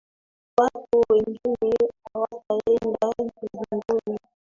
Watu 0.59 1.03
wengine 1.09 1.73
hawataenda 2.03 3.13
mbinguni 3.19 4.17